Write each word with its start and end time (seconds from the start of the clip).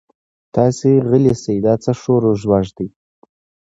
تاسې 0.55 0.89
غلي 1.09 1.33
شئ 1.43 1.57
دا 1.65 1.73
څه 1.83 1.91
شور 2.01 2.21
او 2.29 2.33
ځوږ 2.41 2.67
دی. 2.77 2.87